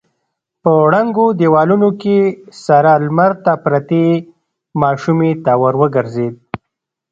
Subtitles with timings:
[0.63, 2.17] په ړنګو دېوالونو کې
[2.65, 4.05] سره لمر ته پرتې
[4.81, 6.35] ماشومې ته ور وګرځېد.